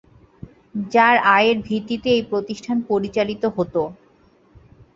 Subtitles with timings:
[0.91, 3.75] যার আয়ের ভিত্তিতে এই প্রতিষ্ঠান পরিচালিত হত।